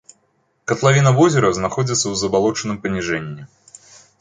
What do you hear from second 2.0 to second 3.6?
ў забалочаным паніжэнні.